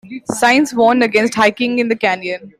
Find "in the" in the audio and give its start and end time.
1.77-1.95